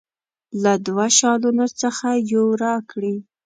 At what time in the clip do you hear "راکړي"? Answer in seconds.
2.63-3.15